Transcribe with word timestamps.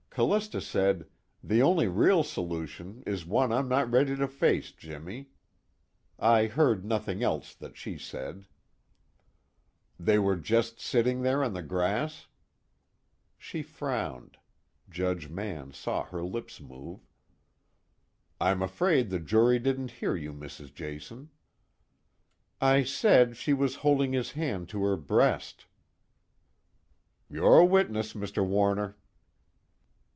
"Callista 0.13 0.59
said: 0.59 1.07
'The 1.41 1.61
only 1.61 1.87
real 1.87 2.21
solution 2.21 3.01
is 3.05 3.25
one 3.25 3.53
I'm 3.53 3.69
not 3.69 3.89
ready 3.89 4.13
to 4.17 4.27
face, 4.27 4.73
Jimmy.' 4.73 5.29
I 6.19 6.47
heard 6.47 6.83
nothing 6.83 7.23
else 7.23 7.55
that 7.55 7.77
she 7.77 7.97
said." 7.97 8.45
"They 9.97 10.19
were 10.19 10.35
just 10.35 10.81
sitting 10.81 11.21
there 11.21 11.41
on 11.41 11.53
the 11.53 11.61
grass?" 11.63 12.27
She 13.37 13.61
frowned. 13.63 14.35
Judge 14.89 15.29
Mann 15.29 15.71
saw 15.71 16.03
her 16.03 16.21
lips 16.25 16.59
move. 16.59 17.07
"I'm 18.37 18.61
afraid 18.61 19.11
the 19.11 19.17
jury 19.19 19.59
didn't 19.59 19.91
hear 19.91 20.17
you, 20.17 20.33
Mrs. 20.33 20.73
Jason." 20.73 21.29
"I 22.59 22.83
said, 22.83 23.37
she 23.37 23.53
was 23.53 23.75
holding 23.75 24.11
his 24.11 24.31
head 24.31 24.67
to 24.69 24.83
her 24.83 24.97
breast." 24.97 25.67
"Your 27.29 27.63
witness, 27.63 28.11
Mr. 28.11 28.45
Warner." 28.45 28.97